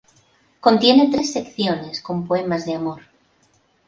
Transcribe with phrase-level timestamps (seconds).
[0.61, 3.03] Contiene tres secciones con poemas de amor.